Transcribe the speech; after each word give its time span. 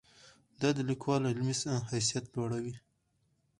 دا 0.59 0.69
د 0.77 0.79
لیکوال 0.89 1.21
علمي 1.31 1.55
حیثیت 1.91 2.25
لوړوي. 2.35 2.75